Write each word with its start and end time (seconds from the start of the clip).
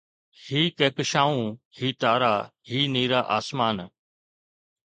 هي 0.45 0.61
ڪهڪشائون، 0.81 1.47
هي 1.79 1.89
تارا، 2.01 2.33
هي 2.71 2.81
نيرا 2.95 3.21
آسمان 3.37 3.77